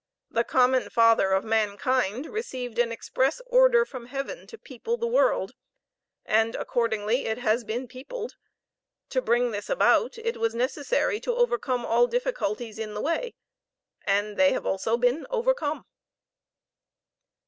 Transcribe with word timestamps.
The 0.31 0.43
common 0.43 0.89
father 0.89 1.29
of 1.29 1.43
mankind 1.43 2.25
received 2.25 2.79
an 2.79 2.91
express 2.91 3.39
order 3.45 3.85
from 3.85 4.07
Heaven 4.07 4.47
to 4.47 4.57
people 4.57 4.97
the 4.97 5.05
world, 5.05 5.53
and 6.25 6.55
accordingly 6.55 7.27
it 7.27 7.37
has 7.37 7.63
been 7.63 7.87
peopled. 7.87 8.35
To 9.09 9.21
bring 9.21 9.51
this 9.51 9.69
about 9.69 10.17
it 10.17 10.37
was 10.37 10.55
necessary 10.55 11.19
to 11.19 11.35
overcome 11.35 11.85
all 11.85 12.07
difficulties 12.07 12.79
in 12.79 12.95
the 12.95 13.01
way, 13.01 13.35
and 14.01 14.37
they 14.37 14.53
have 14.53 14.65
also 14.65 14.97
been 14.97 15.27
overcome!" 15.29 15.85